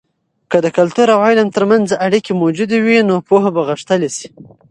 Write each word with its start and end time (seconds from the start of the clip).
که 0.51 0.57
د 0.65 0.67
کلتور 0.77 1.07
او 1.15 1.19
علم 1.29 1.47
ترمنځ 1.55 1.87
اړیکې 2.05 2.31
موجودې 2.41 2.77
وي، 2.85 2.97
نو 3.09 3.15
پوهه 3.27 3.49
به 3.55 3.61
غښتلې 3.69 4.09
سي. 4.17 4.27